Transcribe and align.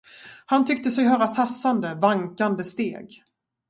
Han 0.45 0.65
tyckte 0.65 0.91
sig 0.91 1.05
höra 1.05 1.27
tassande, 1.27 1.95
vankande 1.95 2.63
steg. 2.63 3.23